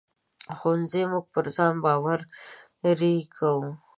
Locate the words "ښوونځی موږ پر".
0.57-1.45